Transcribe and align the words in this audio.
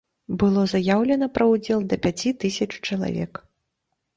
Было 0.43 0.61
заяўлена 0.71 1.27
пра 1.35 1.47
ўдзел 1.51 1.79
да 1.91 1.95
пяці 2.07 2.35
тысяч 2.45 2.69
чалавек. 2.87 3.33